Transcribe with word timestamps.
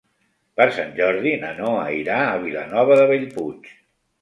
Per 0.61 0.65
Sant 0.77 0.95
Jordi 0.99 1.35
na 1.43 1.51
Noa 1.59 1.83
irà 1.99 2.17
a 2.31 2.41
Vilanova 2.47 2.99
de 3.03 3.07
Bellpuig. 3.13 3.71